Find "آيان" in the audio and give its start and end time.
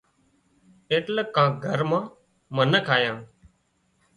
2.95-3.17